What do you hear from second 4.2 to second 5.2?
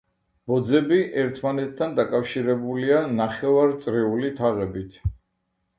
თაღებით.